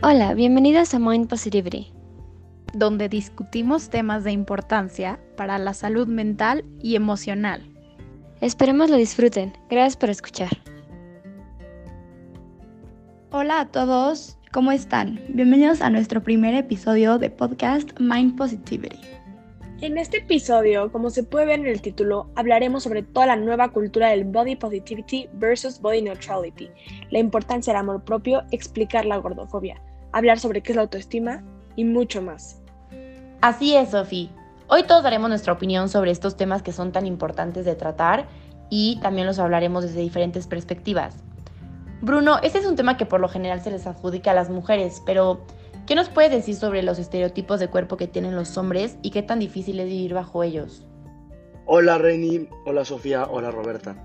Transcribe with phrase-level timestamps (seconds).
[0.00, 1.92] Hola, bienvenidos a Mind Positivity,
[2.72, 7.68] donde discutimos temas de importancia para la salud mental y emocional.
[8.40, 9.52] Esperemos lo disfruten.
[9.68, 10.50] Gracias por escuchar.
[13.32, 15.20] Hola a todos, ¿cómo están?
[15.30, 19.00] Bienvenidos a nuestro primer episodio de podcast Mind Positivity.
[19.80, 23.70] En este episodio, como se puede ver en el título, hablaremos sobre toda la nueva
[23.70, 26.70] cultura del body positivity versus body neutrality,
[27.10, 29.80] la importancia del amor propio, explicar la gordofobia,
[30.12, 31.42] hablar sobre qué es la autoestima
[31.76, 32.62] y mucho más.
[33.40, 34.30] Así es, Sofi.
[34.68, 38.26] Hoy todos daremos nuestra opinión sobre estos temas que son tan importantes de tratar
[38.70, 41.16] y también los hablaremos desde diferentes perspectivas.
[42.00, 45.02] Bruno, este es un tema que por lo general se les adjudica a las mujeres,
[45.04, 45.44] pero
[45.88, 49.22] ¿Qué nos puedes decir sobre los estereotipos de cuerpo que tienen los hombres y qué
[49.22, 50.86] tan difícil es vivir bajo ellos?
[51.64, 53.96] Hola Reni, hola Sofía, hola Roberta.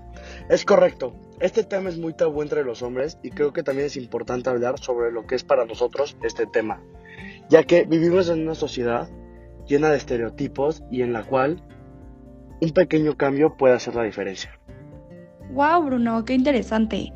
[0.48, 3.96] Es correcto, este tema es muy tabú entre los hombres y creo que también es
[3.96, 6.80] importante hablar sobre lo que es para nosotros este tema,
[7.48, 9.08] ya que vivimos en una sociedad
[9.66, 11.62] llena de estereotipos y en la cual
[12.60, 14.58] un pequeño cambio puede hacer la diferencia.
[15.52, 17.12] Wow, Bruno, qué interesante.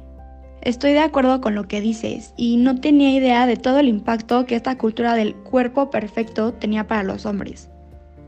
[0.62, 4.44] Estoy de acuerdo con lo que dices y no tenía idea de todo el impacto
[4.44, 7.70] que esta cultura del cuerpo perfecto tenía para los hombres.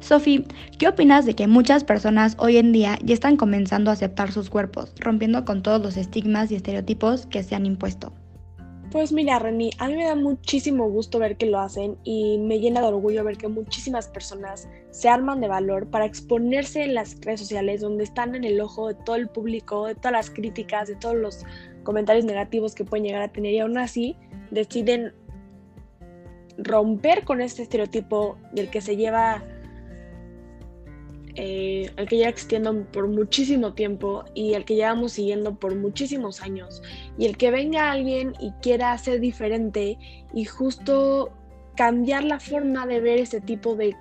[0.00, 0.44] Sophie,
[0.78, 4.50] ¿qué opinas de que muchas personas hoy en día ya están comenzando a aceptar sus
[4.50, 8.12] cuerpos, rompiendo con todos los estigmas y estereotipos que se han impuesto?
[8.90, 12.58] Pues mira, Reni, a mí me da muchísimo gusto ver que lo hacen y me
[12.58, 17.20] llena de orgullo ver que muchísimas personas se arman de valor para exponerse en las
[17.20, 20.88] redes sociales donde están en el ojo de todo el público, de todas las críticas,
[20.88, 21.44] de todos los
[21.84, 24.16] comentarios negativos que pueden llegar a tener y aún así
[24.50, 25.14] deciden
[26.58, 29.44] romper con este estereotipo del que se lleva
[31.40, 36.42] eh, el que lleva existiendo por muchísimo tiempo y el que llevamos siguiendo por muchísimos
[36.42, 36.82] años
[37.18, 39.98] y el que venga alguien y quiera ser diferente
[40.34, 41.30] y justo
[41.76, 43.94] cambiar la forma de ver este tipo de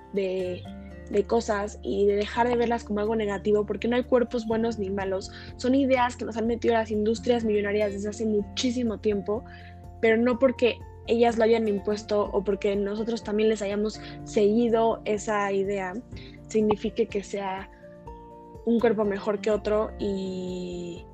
[1.10, 4.78] de cosas y de dejar de verlas como algo negativo, porque no hay cuerpos buenos
[4.78, 5.30] ni malos.
[5.56, 9.44] Son ideas que nos han metido las industrias millonarias desde hace muchísimo tiempo,
[10.00, 15.50] pero no porque ellas lo hayan impuesto o porque nosotros también les hayamos seguido esa
[15.52, 15.94] idea,
[16.50, 17.70] signifique que sea
[18.66, 21.04] un cuerpo mejor que otro y,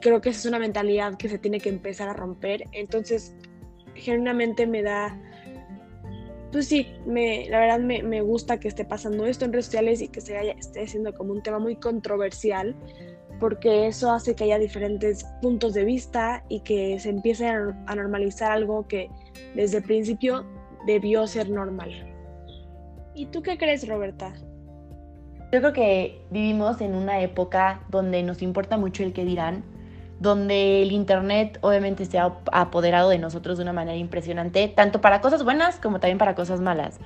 [0.00, 2.64] creo que esa es una mentalidad que se tiene que empezar a romper.
[2.72, 3.34] Entonces,
[3.94, 5.18] genuinamente me da
[6.52, 10.08] pues sí, me, la verdad me, gusta que esté pasando esto en redes sociales y
[10.08, 12.74] que se haya, esté siendo como un tema muy controversial,
[13.38, 18.50] porque eso hace que haya diferentes puntos de vista y que se empiece a, normalizar
[18.50, 19.08] algo que
[19.54, 20.44] desde el principio
[20.86, 21.90] debió ser normal.
[23.14, 24.34] ¿Y tú qué crees, Roberta?
[25.52, 29.64] Yo creo que vivimos en una época donde nos importa mucho el que dirán,
[30.20, 35.20] donde el Internet obviamente se ha apoderado de nosotros de una manera impresionante, tanto para
[35.20, 37.00] cosas buenas como también para cosas malas.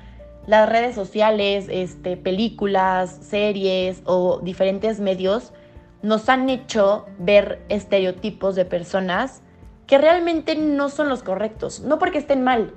[0.47, 5.55] Las redes sociales, este, películas, series o diferentes medios
[6.03, 9.41] nos han hecho ver estereotipos de personas
[9.87, 12.75] que realmente no son los correctos, no porque estén mal,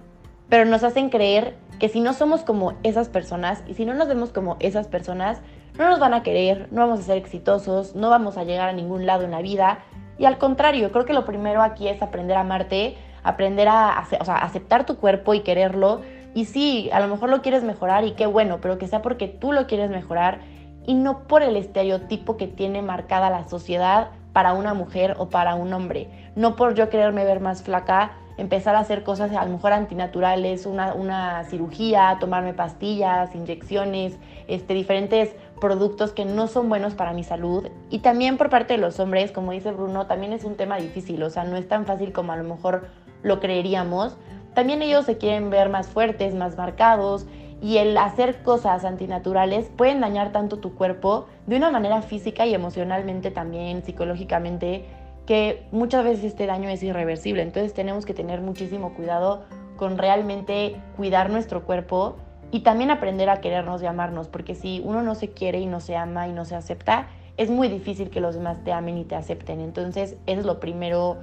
[0.47, 4.07] pero nos hacen creer que si no somos como esas personas y si no nos
[4.07, 5.41] vemos como esas personas,
[5.77, 8.73] no nos van a querer, no vamos a ser exitosos, no vamos a llegar a
[8.73, 9.79] ningún lado en la vida
[10.17, 14.85] y al contrario, creo que lo primero aquí es aprender a amarte, aprender a, aceptar
[14.85, 16.01] tu cuerpo y quererlo.
[16.33, 19.27] Y sí, a lo mejor lo quieres mejorar y qué bueno, pero que sea porque
[19.27, 20.39] tú lo quieres mejorar
[20.85, 25.55] y no por el estereotipo que tiene marcada la sociedad para una mujer o para
[25.55, 26.09] un hombre.
[26.35, 30.65] No por yo quererme ver más flaca, empezar a hacer cosas a lo mejor antinaturales,
[30.65, 34.17] una, una cirugía, tomarme pastillas, inyecciones,
[34.47, 37.67] este, diferentes productos que no son buenos para mi salud.
[37.89, 41.21] Y también por parte de los hombres, como dice Bruno, también es un tema difícil,
[41.23, 42.87] o sea, no es tan fácil como a lo mejor
[43.23, 44.17] lo creeríamos.
[44.53, 47.27] También ellos se quieren ver más fuertes, más marcados
[47.61, 52.53] y el hacer cosas antinaturales pueden dañar tanto tu cuerpo de una manera física y
[52.53, 54.85] emocionalmente también, psicológicamente,
[55.25, 57.41] que muchas veces este daño es irreversible.
[57.41, 59.43] Entonces tenemos que tener muchísimo cuidado
[59.75, 62.17] con realmente cuidar nuestro cuerpo
[62.51, 65.79] y también aprender a querernos y amarnos, porque si uno no se quiere y no
[65.79, 69.05] se ama y no se acepta, es muy difícil que los demás te amen y
[69.05, 69.59] te acepten.
[69.59, 71.17] Entonces, es lo primero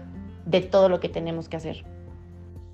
[0.46, 1.84] de todo lo que tenemos que hacer.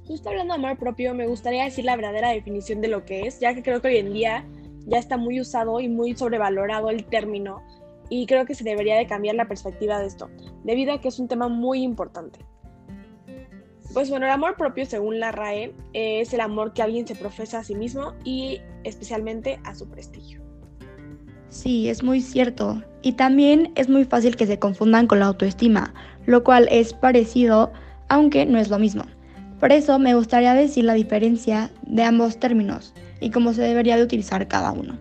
[0.06, 3.38] Justo hablando de amor propio, me gustaría decir la verdadera definición de lo que es,
[3.38, 4.44] ya que creo que hoy en día
[4.87, 7.62] ya está muy usado y muy sobrevalorado el término
[8.08, 10.29] y creo que se debería de cambiar la perspectiva de esto,
[10.64, 12.41] debido a que es un tema muy importante.
[13.92, 17.58] Pues bueno, el amor propio, según la RAE, es el amor que alguien se profesa
[17.58, 20.40] a sí mismo y especialmente a su prestigio.
[21.48, 22.82] Sí, es muy cierto.
[23.02, 25.92] Y también es muy fácil que se confundan con la autoestima,
[26.26, 27.72] lo cual es parecido,
[28.08, 29.02] aunque no es lo mismo.
[29.58, 34.04] Por eso me gustaría decir la diferencia de ambos términos y cómo se debería de
[34.04, 34.98] utilizar cada uno.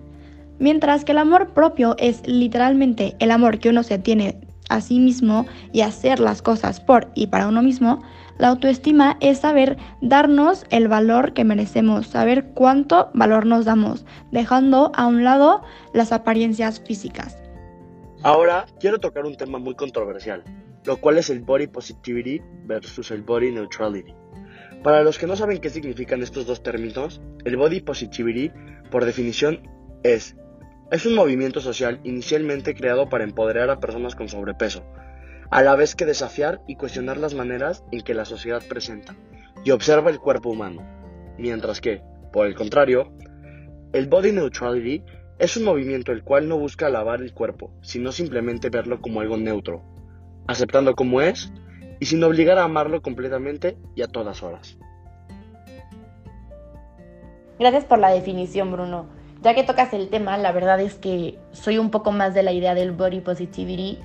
[0.57, 4.39] Mientras que el amor propio es literalmente el amor que uno se tiene
[4.69, 8.01] a sí mismo y hacer las cosas por y para uno mismo,
[8.39, 14.91] la autoestima es saber darnos el valor que merecemos, saber cuánto valor nos damos, dejando
[14.95, 15.61] a un lado
[15.93, 17.37] las apariencias físicas.
[18.23, 20.43] Ahora quiero tocar un tema muy controversial,
[20.85, 24.15] lo cual es el body positivity versus el body neutrality.
[24.83, 28.51] Para los que no saben qué significan estos dos términos, el body positivity,
[28.89, 29.61] por definición,
[30.03, 30.37] es
[30.91, 34.83] es un movimiento social inicialmente creado para empoderar a personas con sobrepeso,
[35.51, 39.15] a la vez que desafiar y cuestionar las maneras en que la sociedad presenta
[39.63, 40.83] y observa el cuerpo humano.
[41.37, 42.01] Mientras que,
[42.31, 43.11] por el contrario,
[43.93, 45.03] el body neutrality
[45.39, 49.37] es un movimiento el cual no busca alabar el cuerpo, sino simplemente verlo como algo
[49.37, 49.83] neutro,
[50.47, 51.51] aceptando como es
[51.99, 54.77] y sin obligar a amarlo completamente y a todas horas.
[57.57, 59.07] Gracias por la definición, Bruno.
[59.41, 62.51] Ya que tocas el tema, la verdad es que soy un poco más de la
[62.51, 63.97] idea del body positivity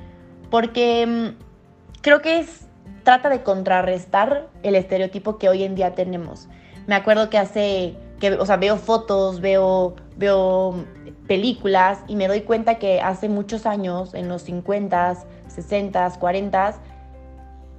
[0.55, 2.69] porque mm, creo que es,
[3.03, 6.47] trata de contrarrestar el estereotipo que hoy en día tenemos.
[6.87, 7.97] Me acuerdo que hace,
[8.39, 10.85] o sea, veo fotos, veo, veo
[11.27, 16.77] películas y me doy cuenta que hace muchos años, en los 50s, 60s, 40s,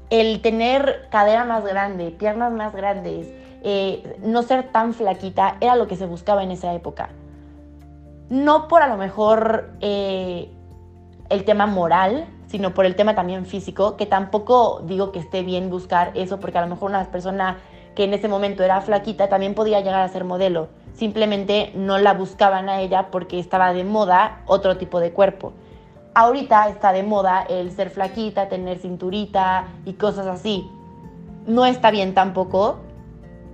[0.09, 3.27] el tener cadera más grande, piernas más grandes,
[3.63, 7.07] eh, no ser tan flaquita, era lo que se buscaba en esa época
[8.27, 10.49] no por a lo mejor eh,
[11.29, 15.69] el tema moral, sino por el tema también físico, que tampoco digo que esté bien
[15.69, 17.57] buscar eso, porque a lo mejor una persona
[17.95, 20.69] que en ese momento era flaquita también podía llegar a ser modelo.
[20.93, 25.51] Simplemente no la buscaban a ella porque estaba de moda otro tipo de cuerpo.
[26.13, 30.65] Ahorita está de moda el ser flaquita, tener cinturita y cosas así.
[31.47, 32.77] No está bien tampoco,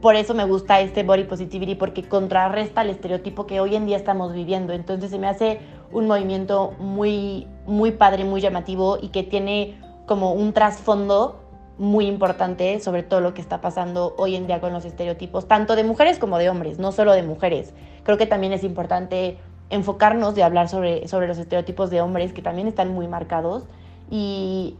[0.01, 3.97] por eso me gusta este body positivity, porque contrarresta el estereotipo que hoy en día
[3.97, 4.73] estamos viviendo.
[4.73, 5.59] Entonces se me hace
[5.91, 11.39] un movimiento muy, muy padre, muy llamativo y que tiene como un trasfondo
[11.77, 15.75] muy importante sobre todo lo que está pasando hoy en día con los estereotipos, tanto
[15.75, 17.73] de mujeres como de hombres, no solo de mujeres.
[18.03, 19.37] Creo que también es importante
[19.69, 23.63] enfocarnos de hablar sobre, sobre los estereotipos de hombres que también están muy marcados
[24.09, 24.75] y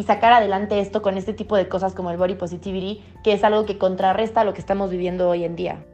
[0.00, 3.44] y sacar adelante esto con este tipo de cosas como el body positivity, que es
[3.44, 5.84] algo que contrarresta lo que estamos viviendo hoy en día.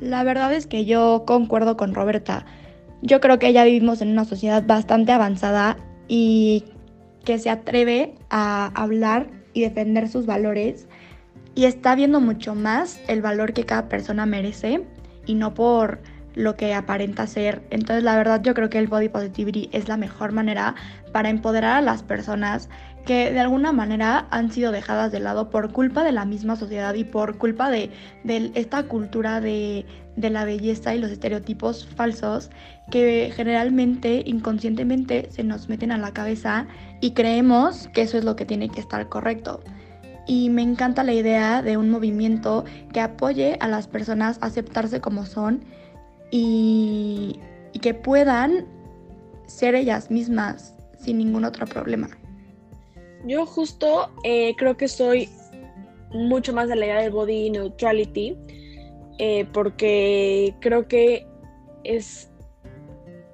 [0.00, 2.46] La verdad es que yo concuerdo con Roberta.
[3.02, 5.76] Yo creo que ya vivimos en una sociedad bastante avanzada
[6.08, 6.64] y
[7.26, 10.88] que se atreve a hablar y defender sus valores
[11.54, 14.86] y está viendo mucho más el valor que cada persona merece
[15.26, 16.00] y no por
[16.34, 17.62] lo que aparenta ser.
[17.70, 20.74] Entonces la verdad yo creo que el body positivity es la mejor manera
[21.12, 22.68] para empoderar a las personas
[23.04, 26.94] que de alguna manera han sido dejadas de lado por culpa de la misma sociedad
[26.94, 27.90] y por culpa de,
[28.54, 29.84] esta cultura de,
[30.16, 32.50] de la belleza y los estereotipos falsos
[32.90, 36.66] que generalmente inconscientemente se nos meten a la cabeza
[37.00, 39.62] y creemos que eso es lo que tiene que estar correcto.
[40.26, 45.02] Y me encanta la idea de un movimiento que apoye a las personas a aceptarse
[45.02, 45.62] como son
[46.34, 47.38] y,
[47.72, 48.66] y que puedan
[49.46, 52.08] ser ellas mismas sin ningún otro problema.
[53.24, 55.28] Yo justo eh, creo que soy
[56.10, 58.36] mucho más de la idea del body neutrality,
[59.20, 61.24] eh, porque creo que
[61.84, 62.28] es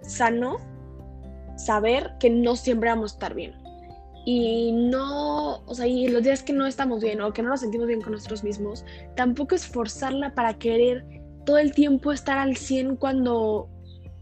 [0.02, 0.58] sano
[1.56, 3.54] saber que no siempre vamos a estar bien.
[4.26, 7.60] Y no, o sea, y los días que no estamos bien o que no nos
[7.60, 8.84] sentimos bien con nosotros mismos,
[9.16, 13.68] tampoco es forzarla para querer todo el tiempo estar al 100 cuando,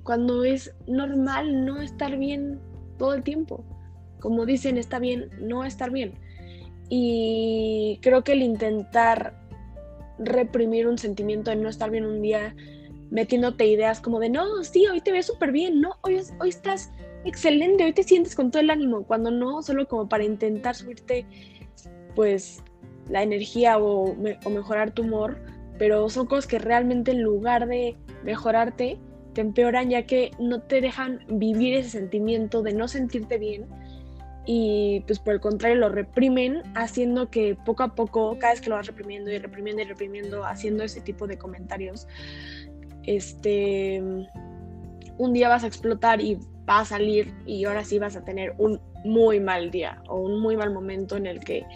[0.02, 2.60] cuando es normal no estar bien
[2.98, 3.64] todo el tiempo
[4.20, 6.14] como dicen, está bien no estar bien.
[6.88, 9.34] Y creo que el intentar
[10.18, 12.54] reprimir un sentimiento de no estar bien un día,
[13.10, 16.90] metiéndote ideas como de, no, sí, hoy te ves súper bien, no, hoy, hoy estás
[17.24, 21.26] excelente, hoy te sientes con todo el ánimo, cuando no, solo como para intentar subirte,
[22.14, 22.62] pues,
[23.08, 25.38] la energía o, o mejorar tu humor,
[25.78, 28.98] pero son cosas que realmente en lugar de mejorarte,
[29.34, 33.66] te empeoran ya que no te dejan vivir ese sentimiento de no sentirte bien
[34.50, 38.70] y pues por el contrario lo reprimen, haciendo que poco a poco, cada vez que
[38.70, 42.08] lo vas reprimiendo y reprimiendo y reprimiendo, haciendo ese tipo de comentarios,
[43.04, 44.02] este,
[45.18, 48.54] un día vas a explotar y va a salir y ahora sí vas a tener
[48.56, 51.66] un muy mal día o un muy mal momento en el que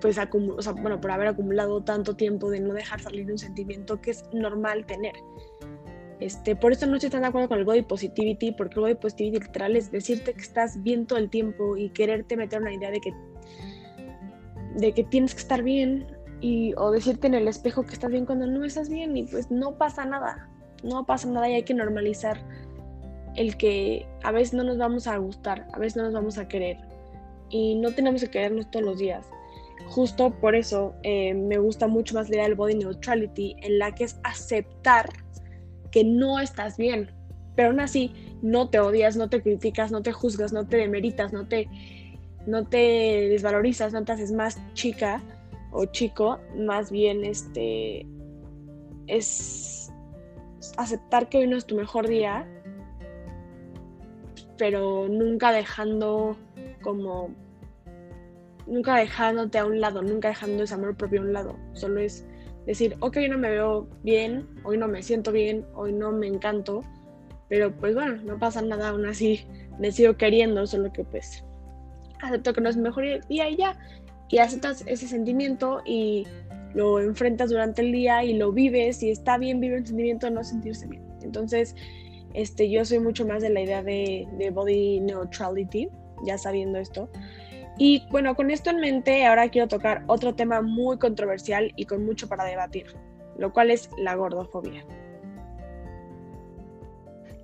[0.00, 4.00] pues o sea, bueno, por haber acumulado tanto tiempo de no dejar salir un sentimiento
[4.00, 5.14] que es normal tener.
[6.20, 8.94] Este, por eso no estoy tan de acuerdo con el body positivity, porque el body
[8.94, 12.90] positivity literal es decirte que estás bien todo el tiempo y quererte meter una idea
[12.90, 13.12] de que,
[14.76, 16.06] de que tienes que estar bien
[16.40, 19.50] y, o decirte en el espejo que estás bien cuando no estás bien y pues
[19.50, 20.48] no pasa nada,
[20.82, 22.38] no pasa nada y hay que normalizar
[23.36, 26.48] el que a veces no nos vamos a gustar, a veces no nos vamos a
[26.48, 26.78] querer
[27.50, 29.26] y no tenemos que querernos todos los días.
[29.86, 34.04] Justo por eso eh, me gusta mucho más leer el Body Neutrality, en la que
[34.04, 35.08] es aceptar
[35.90, 37.10] que no estás bien,
[37.54, 41.32] pero aún así no te odias, no te criticas, no te juzgas, no te demeritas,
[41.32, 41.68] no te,
[42.46, 45.22] no te desvalorizas, no te haces más chica
[45.72, 48.06] o chico, más bien este
[49.06, 49.92] es
[50.76, 52.46] aceptar que hoy no es tu mejor día,
[54.58, 56.36] pero nunca dejando
[56.82, 57.30] como
[58.66, 61.56] nunca dejándote a un lado, nunca dejando ese amor propio a un lado.
[61.72, 62.26] Solo es
[62.66, 66.26] decir, ok, hoy no me veo bien, hoy no me siento bien, hoy no me
[66.26, 66.82] encanto,
[67.48, 69.46] pero pues bueno, no pasa nada, aún así
[69.78, 71.44] me sigo queriendo, solo que pues
[72.20, 73.78] acepto que no es mejor día y ya,
[74.28, 76.26] y aceptas ese sentimiento y
[76.74, 80.32] lo enfrentas durante el día y lo vives y está bien vivir el sentimiento de
[80.32, 81.02] no sentirse bien.
[81.22, 81.74] Entonces,
[82.34, 85.88] este, yo soy mucho más de la idea de, de body neutrality,
[86.26, 87.08] ya sabiendo esto.
[87.78, 92.04] Y bueno, con esto en mente, ahora quiero tocar otro tema muy controversial y con
[92.04, 92.86] mucho para debatir,
[93.38, 94.84] lo cual es la gordofobia.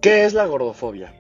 [0.01, 1.13] ¿Qué es la gordofobia?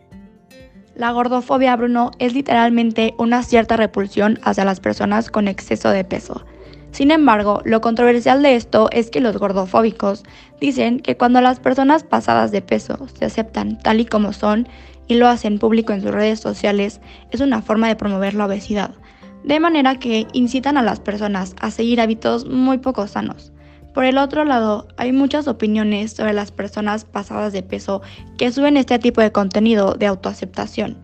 [0.94, 6.44] La gordofobia, Bruno, es literalmente una cierta repulsión hacia las personas con exceso de peso.
[6.90, 10.24] Sin embargo, lo controversial de esto es que los gordofóbicos
[10.60, 14.68] dicen que cuando las personas pasadas de peso se aceptan tal y como son
[15.06, 18.94] y lo hacen público en sus redes sociales, es una forma de promover la obesidad,
[19.44, 23.52] de manera que incitan a las personas a seguir hábitos muy poco sanos.
[23.94, 28.00] Por el otro lado, hay muchas opiniones sobre las personas pasadas de peso
[28.38, 30.96] que suben este tipo de contenido de autoaceptación,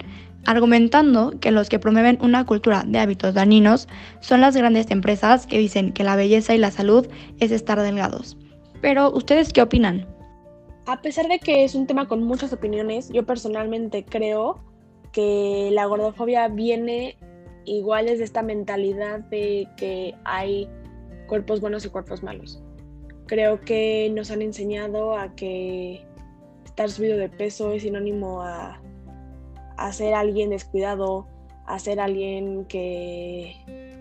[0.46, 3.88] argumentando que los que promueven una cultura de hábitos dañinos
[4.20, 7.06] son las grandes empresas que dicen que la belleza y la salud
[7.40, 8.38] es estar delgados.
[8.80, 10.06] Pero, ¿ustedes qué opinan?
[10.88, 14.58] A pesar de que es un tema con muchas opiniones, yo personalmente creo
[15.12, 17.18] que la gordofobia viene
[17.66, 20.66] igual desde esta mentalidad de que hay
[21.26, 22.62] cuerpos buenos y cuerpos malos.
[23.26, 26.06] Creo que nos han enseñado a que
[26.64, 28.80] estar subido de peso es sinónimo a,
[29.92, 31.28] ser alguien descuidado,
[31.66, 33.56] a ser alguien que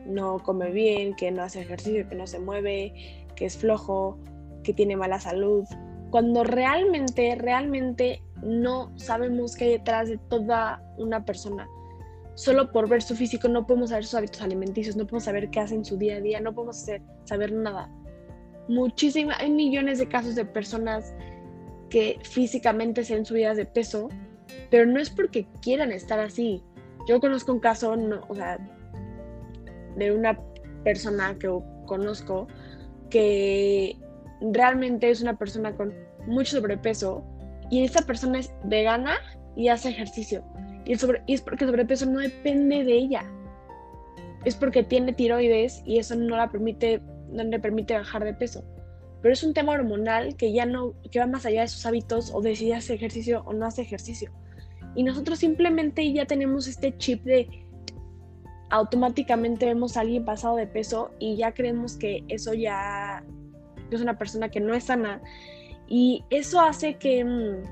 [0.06, 4.18] no come bien, que no hace ejercicio, que no se mueve, que es flojo,
[4.64, 5.66] que tiene mala salud,
[6.10, 11.68] cuando realmente, realmente no sabemos qué hay detrás de toda una persona.
[12.36, 15.60] Solo por ver su físico no podemos saber sus hábitos alimenticios, no podemos saber qué
[15.60, 16.86] hace en su día a día, no podemos
[17.26, 17.90] saber nada
[18.68, 21.14] muchísimas, hay millones de casos de personas
[21.90, 24.10] que físicamente se han subidas de peso,
[24.70, 26.62] pero no es porque quieran estar así.
[27.08, 27.96] Yo conozco un caso,
[28.28, 28.58] o sea,
[29.96, 30.38] de una
[30.84, 31.50] persona que
[31.86, 32.48] conozco
[33.10, 33.98] que
[34.42, 35.94] realmente es una persona con
[36.28, 37.24] mucho sobrepeso
[37.70, 39.16] y esa persona es vegana
[39.56, 40.44] y hace ejercicio.
[40.86, 43.26] Y, es porque el sobrepeso no depende de ella.
[44.46, 48.64] Es porque tiene tiroides y eso no la permite no le permite bajar de peso.
[49.22, 52.32] Pero es un tema hormonal que ya no, que va más allá de sus hábitos
[52.34, 54.32] o de si hace ejercicio o no hace ejercicio.
[54.96, 57.48] Y nosotros simplemente ya tenemos este chip de
[58.70, 63.24] automáticamente vemos a alguien pasado de peso y ya creemos que eso ya
[63.96, 65.22] es una persona que no es sana.
[65.88, 67.64] Y eso hace que, mm,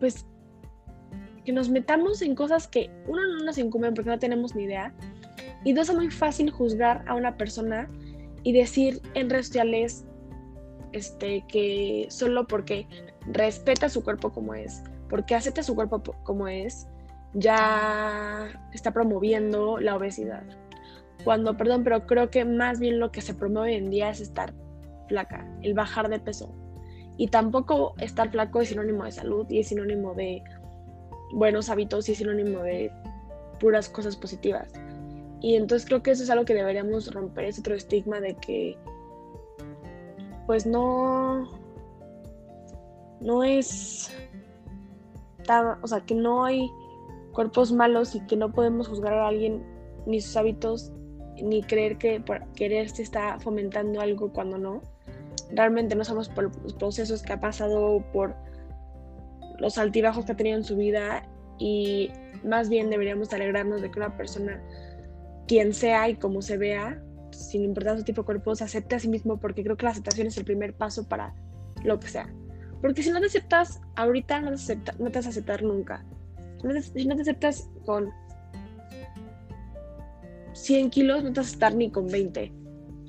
[0.00, 0.26] pues,
[1.44, 4.94] que nos metamos en cosas que uno no nos incumben porque no tenemos ni idea
[5.64, 7.88] y dos, es muy fácil juzgar a una persona
[8.42, 10.04] y decir en redes sociales
[10.92, 12.86] este, que solo porque
[13.26, 16.86] respeta su cuerpo como es, porque acepta su cuerpo como es,
[17.32, 20.44] ya está promoviendo la obesidad.
[21.24, 24.20] Cuando, perdón, pero creo que más bien lo que se promueve hoy en día es
[24.20, 24.52] estar
[25.08, 26.54] flaca, el bajar de peso.
[27.16, 30.42] Y tampoco estar flaco es sinónimo de salud y es sinónimo de
[31.32, 32.92] buenos hábitos y es sinónimo de
[33.60, 34.72] puras cosas positivas.
[35.40, 38.76] Y entonces creo que eso es algo que deberíamos romper, ese otro estigma de que
[40.46, 41.50] pues no,
[43.20, 44.10] no es,
[45.82, 46.70] o sea, que no hay
[47.32, 49.62] cuerpos malos y que no podemos juzgar a alguien
[50.06, 50.92] ni sus hábitos
[51.42, 54.82] ni creer que por querer se está fomentando algo cuando no.
[55.50, 58.34] Realmente no sabemos por los procesos que ha pasado, por
[59.58, 62.10] los altibajos que ha tenido en su vida y
[62.44, 64.62] más bien deberíamos alegrarnos de que una persona
[65.46, 68.98] quien sea y como se vea, sin importar su tipo de cuerpo, se acepte a
[68.98, 71.34] sí mismo, porque creo que la aceptación es el primer paso para
[71.82, 72.32] lo que sea.
[72.80, 76.04] Porque si no te aceptas ahorita, no te, no te vas a aceptar nunca.
[76.94, 78.10] Si no te aceptas con
[80.54, 82.52] 100 kilos, no te vas a aceptar ni con 20.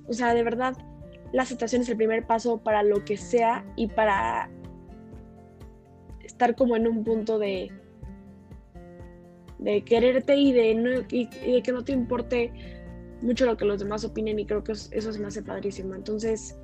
[0.07, 0.75] O sea, de verdad,
[1.31, 4.49] la aceptación es el primer paso para lo que sea y para
[6.23, 7.71] estar como en un punto de,
[9.59, 12.51] de quererte y de, no, que no te importe
[13.21, 15.95] mucho lo que los demás opinen y creo que eso se me hace padrísimo.
[15.95, 16.59] Entonces,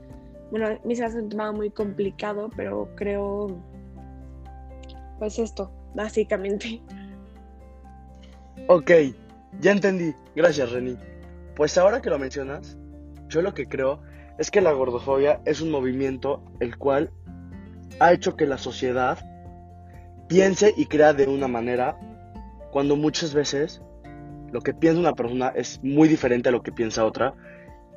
[0.51, 3.47] bueno, a mí se hace un tema muy complicado, pero creo,
[5.19, 6.81] pues esto, básicamente.
[8.67, 8.91] Ok,
[9.59, 10.13] ya entendí.
[10.35, 10.97] Gracias, Reni.
[11.55, 12.77] Pues ahora que lo mencionas,
[13.27, 14.01] yo lo que creo
[14.37, 17.11] es que la gordofobia es un movimiento el cual
[17.99, 19.19] ha hecho que la sociedad
[20.27, 21.97] piense y crea de una manera
[22.71, 23.81] cuando muchas veces
[24.51, 27.33] lo que piensa una persona es muy diferente a lo que piensa otra,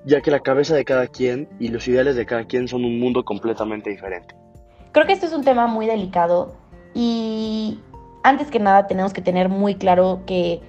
[0.04, 2.98] ya que la cabeza de cada quien y los ideales de cada quien son un
[3.00, 4.34] mundo completamente diferente.
[4.92, 6.56] Creo que este es un tema muy delicado
[6.92, 7.80] y
[8.22, 10.60] antes que nada tenemos que tener muy claro que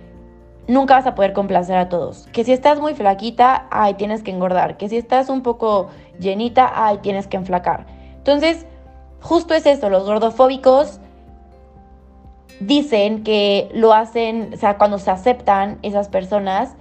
[0.67, 2.27] nunca vas a poder complacer a todos.
[2.31, 4.77] Que si estás muy flaquita, ay, tienes que engordar.
[4.77, 7.86] Que si estás un poco llenita, ay, tienes que enflacar.
[8.17, 8.65] Entonces,
[9.22, 11.00] justo es eso, los gordofóbicos
[12.60, 16.75] dicen que lo hacen, o sea, cuando se aceptan esas personas,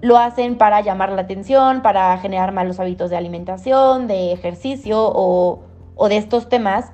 [0.00, 5.60] lo hacen para llamar la atención, para generar malos hábitos de alimentación, de ejercicio o,
[5.96, 6.92] o de estos temas,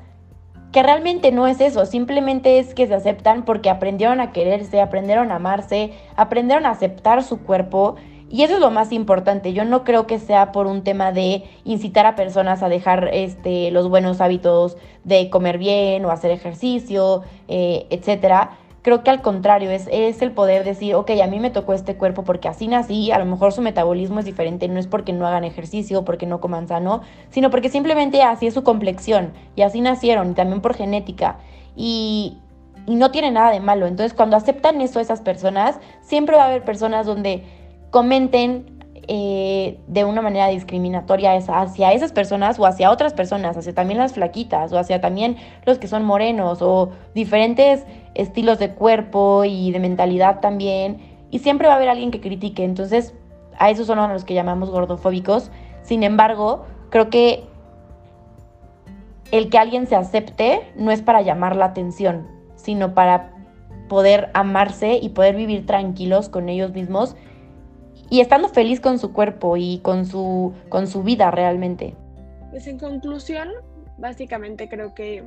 [0.74, 5.30] que realmente no es eso, simplemente es que se aceptan porque aprendieron a quererse, aprendieron
[5.30, 7.94] a amarse, aprendieron a aceptar su cuerpo
[8.28, 9.52] y eso es lo más importante.
[9.52, 13.70] Yo no creo que sea por un tema de incitar a personas a dejar este,
[13.70, 18.58] los buenos hábitos de comer bien o hacer ejercicio, eh, etcétera.
[18.84, 21.96] Creo que al contrario, es, es el poder decir, ok, a mí me tocó este
[21.96, 25.26] cuerpo porque así nací, a lo mejor su metabolismo es diferente, no es porque no
[25.26, 27.00] hagan ejercicio, porque no coman sano,
[27.30, 31.38] sino porque simplemente así es su complexión y así nacieron, y también por genética.
[31.74, 32.36] Y,
[32.86, 33.86] y no tiene nada de malo.
[33.86, 37.42] Entonces, cuando aceptan eso esas personas, siempre va a haber personas donde
[37.88, 38.74] comenten
[39.06, 44.14] eh, de una manera discriminatoria hacia esas personas o hacia otras personas, hacia también las
[44.14, 49.80] flaquitas o hacia también los que son morenos o diferentes estilos de cuerpo y de
[49.80, 50.98] mentalidad también.
[51.30, 52.64] Y siempre va a haber alguien que critique.
[52.64, 53.14] Entonces,
[53.58, 55.50] a esos son los que llamamos gordofóbicos.
[55.82, 57.44] Sin embargo, creo que
[59.30, 63.32] el que alguien se acepte no es para llamar la atención, sino para
[63.88, 67.16] poder amarse y poder vivir tranquilos con ellos mismos
[68.10, 71.94] y estando feliz con su cuerpo y con su, con su vida realmente.
[72.50, 73.48] Pues en conclusión,
[73.98, 75.24] básicamente creo que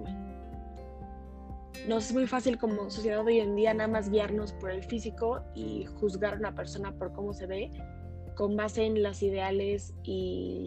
[1.87, 5.41] nos es muy fácil como sociedad hoy en día nada más guiarnos por el físico
[5.55, 7.71] y juzgar a una persona por cómo se ve
[8.35, 10.65] con base en las ideales y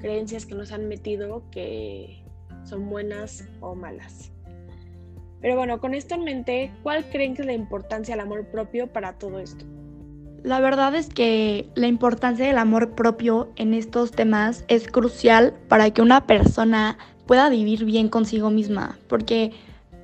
[0.00, 2.22] creencias que nos han metido que
[2.64, 4.32] son buenas o malas.
[5.40, 8.86] Pero bueno, con esto en mente, ¿cuál creen que es la importancia del amor propio
[8.92, 9.64] para todo esto?
[10.42, 15.90] La verdad es que la importancia del amor propio en estos temas es crucial para
[15.90, 19.52] que una persona pueda vivir bien consigo misma, porque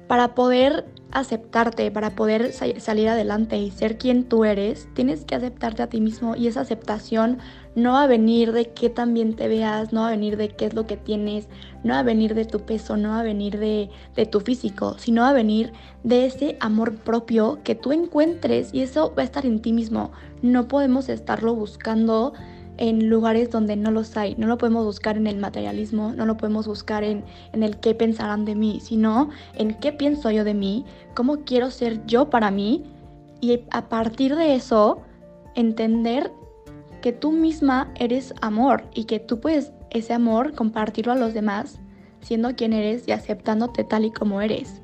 [0.07, 5.83] para poder aceptarte, para poder salir adelante y ser quien tú eres, tienes que aceptarte
[5.83, 7.39] a ti mismo y esa aceptación
[7.75, 10.49] no va a venir de qué tan bien te veas, no va a venir de
[10.49, 11.49] qué es lo que tienes,
[11.85, 14.97] no va a venir de tu peso, no va a venir de, de tu físico,
[14.99, 19.27] sino va a venir de ese amor propio que tú encuentres y eso va a
[19.27, 20.13] estar en ti mismo.
[20.41, 22.33] No podemos estarlo buscando
[22.83, 24.35] en lugares donde no los hay.
[24.37, 27.95] No lo podemos buscar en el materialismo, no lo podemos buscar en, en, el qué
[27.95, 32.51] pensarán de mí, sino en qué pienso yo de mí, cómo quiero ser yo para
[32.51, 32.83] mí
[33.41, 35.01] y a partir de eso
[35.55, 36.33] entender
[37.03, 41.79] que tú misma eres amor y que tú puedes ese amor compartirlo a los demás
[42.21, 44.82] siendo quien eres y aceptándote tal y como eres.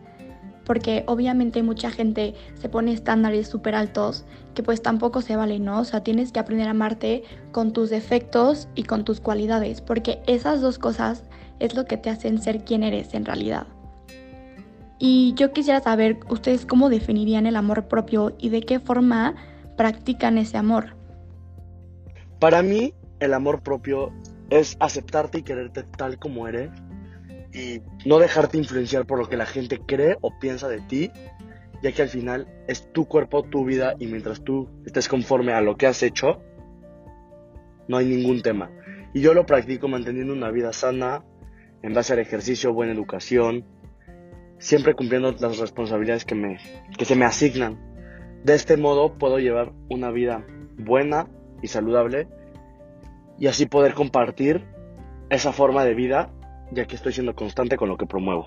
[0.69, 5.81] Porque obviamente mucha gente se pone estándares súper altos que pues tampoco se vale, ¿no?
[5.81, 10.21] O sea, tienes que aprender a amarte con tus defectos y con tus cualidades, porque
[10.29, 11.25] esas dos cosas
[11.59, 13.67] es lo que te hacen ser quien eres en realidad.
[14.99, 19.37] Y yo quisiera saber ustedes cómo definirían el amor propio y de qué forma
[19.77, 20.97] practican ese amor.
[22.41, 24.13] Para mí, el amor propio
[24.51, 26.71] es aceptarte y quererte tal como eres
[27.59, 31.11] y no dejarte influenciar por lo que la gente cree o piensa de ti,
[31.83, 35.61] ya que al final es tu cuerpo, tu vida y mientras tú estés conforme a
[35.61, 36.41] lo que has hecho,
[37.89, 38.71] no hay ningún tema.
[39.15, 41.25] Y yo lo practico manteniendo una vida sana,
[41.83, 43.65] en base al ejercicio, buena educación,
[44.59, 46.59] siempre cumpliendo las responsabilidades que, me,
[46.97, 47.79] que se me asignan.
[48.45, 50.45] De este modo puedo llevar una vida
[50.77, 51.29] buena,
[51.63, 52.29] y saludable
[53.39, 54.65] y así poder compartir
[55.31, 56.31] esa forma de vida
[56.71, 58.47] ya que estoy siendo constante con lo que promuevo.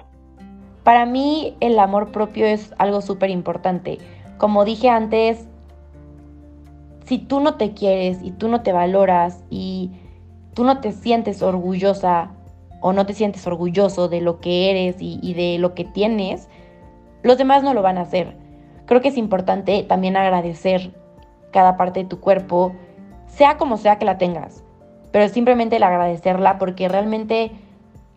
[0.84, 4.00] Para mí el amor propio es algo súper importante.
[4.38, 5.48] Como dije antes,
[7.06, 9.92] si tú no te quieres y tú no te valoras y
[10.54, 12.32] tú no te sientes orgullosa
[12.82, 16.50] o no te sientes orgulloso de lo que eres y, de lo que tienes,
[17.22, 18.36] los demás no lo van a hacer.
[18.86, 20.92] Creo que es importante también agradecer
[21.52, 22.74] cada parte de tu cuerpo,
[23.28, 24.64] sea como sea que la tengas,
[25.12, 27.52] pero simplemente el agradecerla porque realmente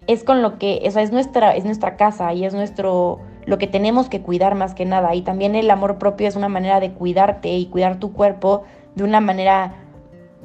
[0.07, 4.09] es con lo que, es nuestra, es nuestra casa y es nuestro, lo que tenemos
[4.09, 5.15] que cuidar más que nada.
[5.15, 8.65] Y también el amor propio es una manera de cuidarte y cuidar tu cuerpo
[8.95, 9.75] de una manera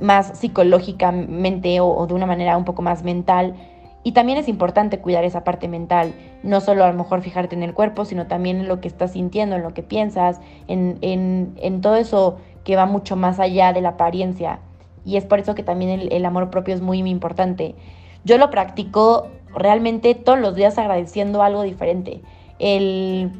[0.02, 3.54] más psicológicamente o, de una manera un poco más mental.
[4.02, 7.64] Y también es importante cuidar esa parte mental, no solo a lo mejor fijarte en
[7.64, 11.82] el cuerpo, sino también en lo que estás sintiendo, en lo que piensas, en, en,
[11.82, 14.62] todo eso que va mucho más allá de la apariencia.
[15.04, 17.76] Y es por eso que también el, el amor propio es muy, muy importante.
[18.24, 22.22] Yo lo practico realmente todos los días agradeciendo algo diferente.
[22.60, 23.32] El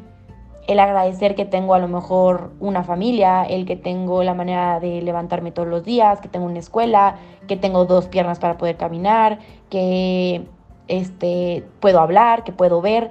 [0.70, 5.02] el agradecer que tengo a lo mejor una familia, el que tengo la manera de
[5.02, 7.16] levantarme todos los días, que tengo una escuela,
[7.48, 10.46] que tengo dos piernas para poder caminar, que
[10.86, 13.10] este, puedo hablar, que puedo ver.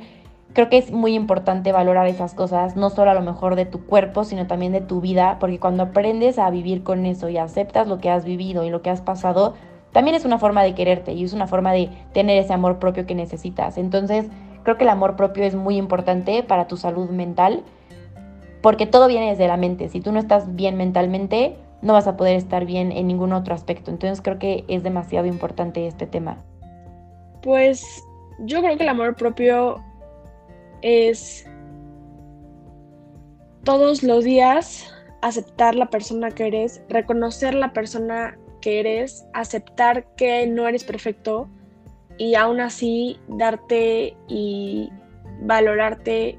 [0.54, 3.86] Creo que es muy importante valorar esas cosas, no solo a lo mejor de tu
[3.86, 7.90] cuerpo, sino también de tu vida, porque cuando aprendes a vivir con eso y aceptas
[7.90, 9.56] lo que has vivido y lo que has pasado,
[9.92, 13.06] también es una forma de quererte y es una forma de tener ese amor propio
[13.06, 13.78] que necesitas.
[13.78, 14.28] Entonces,
[14.64, 17.64] Creo que el amor propio es muy importante para tu salud mental,
[18.62, 19.90] porque todo viene desde la mente.
[19.90, 23.56] Si tú no estás bien mentalmente, no vas a poder estar bien en ningún otro
[23.56, 23.90] aspecto.
[23.90, 26.38] Entonces creo que es demasiado importante este tema.
[27.42, 28.04] Pues
[28.40, 29.78] yo creo que el amor propio
[30.82, 31.50] es
[33.64, 40.48] todos los días aceptar la persona que eres, reconocer la persona que eres, aceptar que
[40.48, 41.50] no eres perfecto,
[42.18, 44.90] y aún así darte y
[45.42, 46.38] valorarte,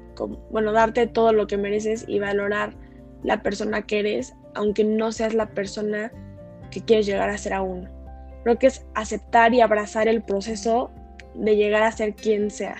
[0.51, 2.75] bueno, darte todo lo que mereces y valorar
[3.23, 6.11] la persona que eres, aunque no seas la persona
[6.69, 7.89] que quieres llegar a ser aún.
[8.43, 10.91] Creo que es aceptar y abrazar el proceso
[11.33, 12.77] de llegar a ser quien sea.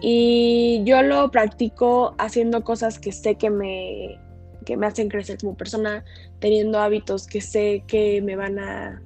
[0.00, 4.18] Y yo lo practico haciendo cosas que sé que me,
[4.64, 6.04] que me hacen crecer como persona,
[6.40, 9.02] teniendo hábitos que sé que me van a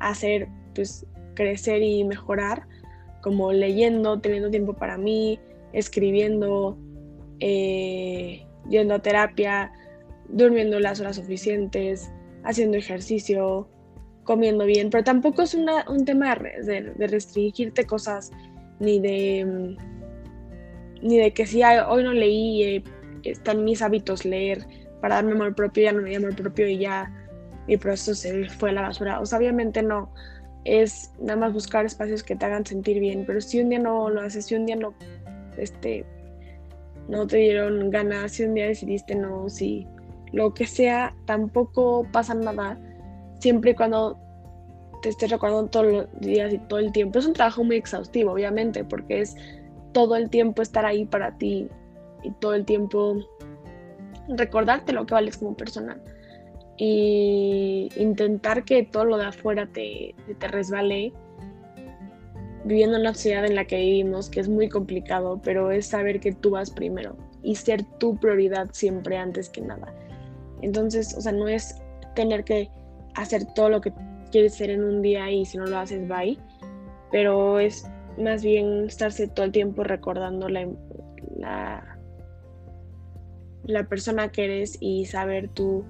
[0.00, 2.66] hacer pues crecer y mejorar,
[3.22, 5.38] como leyendo, teniendo tiempo para mí,
[5.72, 6.78] escribiendo,
[7.40, 9.72] eh, yendo a terapia,
[10.28, 12.10] durmiendo las horas suficientes,
[12.44, 13.68] haciendo ejercicio,
[14.24, 18.30] comiendo bien, pero tampoco es un tema de, restringirte cosas
[18.80, 19.96] ni de mm,
[21.02, 22.84] ni de que si hoy no leí eh,
[23.30, 24.66] están mis hábitos leer
[25.00, 27.12] para darme amor propio ya no me llamo amor propio y ya
[27.66, 29.20] mi proceso se fue a la basura.
[29.20, 30.12] O sea, obviamente no.
[30.64, 33.24] Es nada más buscar espacios que te hagan sentir bien.
[33.26, 34.94] Pero si un día no lo haces, si un día no,
[35.56, 36.04] este,
[37.08, 39.86] no te dieron ganas, si un día decidiste no, si
[40.32, 42.78] lo que sea, tampoco pasa nada.
[43.38, 44.18] Siempre y cuando
[45.02, 47.18] te estés recordando todos los días y todo el tiempo.
[47.18, 49.36] Es un trabajo muy exhaustivo, obviamente, porque es
[49.92, 51.68] todo el tiempo estar ahí para ti
[52.22, 53.16] y todo el tiempo
[54.28, 55.98] recordarte lo que vales como persona.
[56.78, 61.12] Y intentar que todo lo de afuera te, te resbale.
[62.64, 66.18] Viviendo en una sociedad en la que vivimos, que es muy complicado, pero es saber
[66.18, 69.94] que tú vas primero y ser tu prioridad siempre antes que nada.
[70.62, 71.80] Entonces, o sea, no es
[72.16, 72.68] tener que
[73.14, 73.92] hacer todo lo que
[74.32, 76.38] quieres ser en un día y si no lo haces, bye,
[77.12, 80.68] pero es más bien estarse todo el tiempo recordando la,
[81.36, 81.95] la,
[83.66, 85.84] la persona que eres y saber tú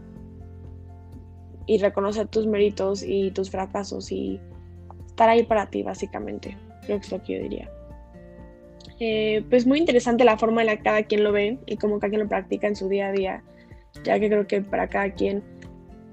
[1.66, 4.40] y reconocer tus méritos y tus fracasos y
[5.06, 6.56] estar ahí para ti, básicamente.
[6.84, 7.70] Creo que es lo que yo diría.
[8.98, 11.98] Eh, pues muy interesante la forma en la que cada quien lo ve y cómo
[11.98, 13.44] cada quien lo practica en su día a día,
[14.04, 15.42] ya que creo que para cada quien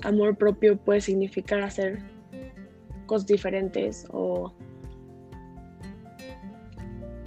[0.03, 1.99] amor propio puede significar hacer
[3.05, 4.51] cosas diferentes o,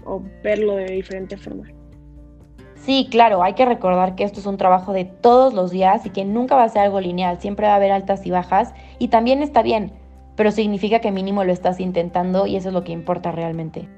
[0.05, 1.76] o verlo de diferente forma.
[2.87, 6.11] Sí, claro, hay que recordar que esto es un trabajo de todos los días y
[6.11, 9.09] que nunca va a ser algo lineal, siempre va a haber altas y bajas y
[9.09, 9.91] también está bien,
[10.37, 13.89] pero significa que mínimo lo estás intentando y eso es lo que importa realmente.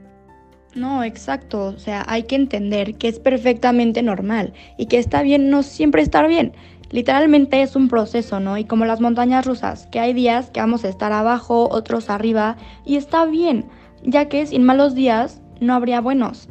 [0.74, 5.50] No, exacto, o sea, hay que entender que es perfectamente normal y que está bien
[5.50, 6.54] no siempre estar bien.
[6.90, 8.56] Literalmente es un proceso, ¿no?
[8.56, 12.56] Y como las montañas rusas, que hay días que vamos a estar abajo, otros arriba,
[12.86, 13.66] y está bien,
[14.02, 16.48] ya que sin malos días no habría buenos.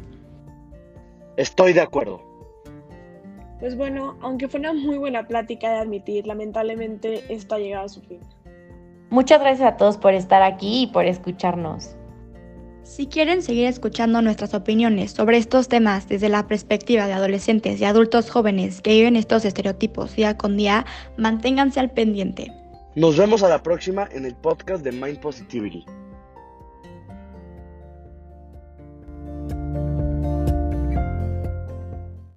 [1.36, 2.27] Estoy de acuerdo.
[3.60, 7.88] Pues bueno, aunque fue una muy buena plática de admitir, lamentablemente esto ha llegado a
[7.88, 8.20] su fin.
[9.10, 11.96] Muchas gracias a todos por estar aquí y por escucharnos.
[12.84, 17.84] Si quieren seguir escuchando nuestras opiniones sobre estos temas desde la perspectiva de adolescentes y
[17.84, 22.52] adultos jóvenes que viven estos estereotipos día con día, manténganse al pendiente.
[22.94, 25.84] Nos vemos a la próxima en el podcast de Mind Positivity.